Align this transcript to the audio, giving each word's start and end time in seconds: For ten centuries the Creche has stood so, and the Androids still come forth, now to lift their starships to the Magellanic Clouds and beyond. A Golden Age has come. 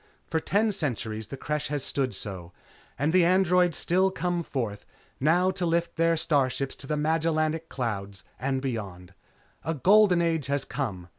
For 0.25 0.39
ten 0.39 0.71
centuries 0.71 1.27
the 1.27 1.37
Creche 1.37 1.67
has 1.67 1.83
stood 1.83 2.15
so, 2.15 2.53
and 2.97 3.13
the 3.13 3.23
Androids 3.23 3.77
still 3.77 4.09
come 4.09 4.41
forth, 4.41 4.83
now 5.19 5.51
to 5.51 5.63
lift 5.63 5.95
their 5.95 6.17
starships 6.17 6.75
to 6.77 6.87
the 6.87 6.97
Magellanic 6.97 7.69
Clouds 7.69 8.23
and 8.39 8.63
beyond. 8.63 9.13
A 9.63 9.75
Golden 9.75 10.19
Age 10.19 10.47
has 10.47 10.65
come. 10.65 11.07